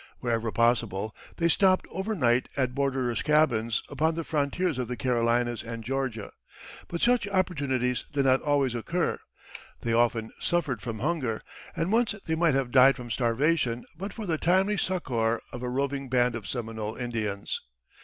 Wherever 0.19 0.51
possible, 0.51 1.15
they 1.37 1.47
stopped 1.47 1.85
overnight 1.91 2.49
at 2.57 2.73
borderers' 2.73 3.21
cabins 3.21 3.83
upon 3.87 4.15
the 4.15 4.23
frontiers 4.23 4.79
of 4.79 4.87
the 4.87 4.97
Carolinas 4.97 5.61
and 5.61 5.83
Georgia. 5.83 6.31
But 6.87 7.01
such 7.03 7.27
opportunities 7.27 8.03
did 8.11 8.25
not 8.25 8.41
always 8.41 8.73
occur; 8.73 9.19
they 9.81 9.93
often 9.93 10.31
suffered 10.39 10.81
from 10.81 10.97
hunger, 10.97 11.43
and 11.75 11.91
once 11.91 12.15
they 12.25 12.33
might 12.33 12.55
have 12.55 12.71
died 12.71 12.95
from 12.95 13.11
starvation 13.11 13.85
but 13.95 14.11
for 14.11 14.25
the 14.25 14.39
timely 14.39 14.75
succor 14.77 15.39
of 15.53 15.61
a 15.61 15.69
roving 15.69 16.09
band 16.09 16.33
of 16.33 16.47
Seminole 16.47 16.95
Indians. 16.95 17.61